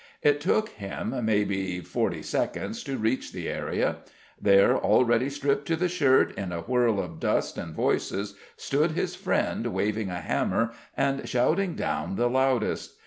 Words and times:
It 0.23 0.41
took 0.41 0.69
him, 0.69 1.13
maybe, 1.25 1.79
forty 1.79 2.23
seconds 2.23 2.83
to 2.85 2.97
reach 2.97 3.31
the 3.31 3.47
area. 3.47 3.97
There 4.41 4.75
already, 4.75 5.29
stripped 5.29 5.67
to 5.67 5.75
the 5.75 5.87
shirt, 5.87 6.35
in 6.39 6.51
a 6.51 6.61
whirl 6.61 6.99
of 6.99 7.19
dust 7.19 7.55
and 7.55 7.75
voices, 7.75 8.33
stood 8.57 8.93
his 8.93 9.13
friend 9.15 9.67
waving 9.67 10.09
a 10.09 10.19
hammer 10.19 10.71
and 10.97 11.29
shouting 11.29 11.75
down 11.75 12.15
the 12.15 12.31
loudest. 12.31 12.95